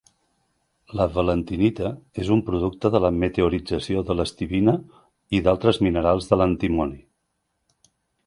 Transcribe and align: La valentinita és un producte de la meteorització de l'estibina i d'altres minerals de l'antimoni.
La 0.99 1.05
valentinita 1.17 1.89
és 2.23 2.29
un 2.35 2.41
producte 2.47 2.89
de 2.95 3.01
la 3.03 3.11
meteorització 3.23 4.03
de 4.07 4.15
l'estibina 4.19 4.75
i 5.41 5.41
d'altres 5.49 5.81
minerals 5.89 6.31
de 6.31 6.41
l'antimoni. 6.43 6.99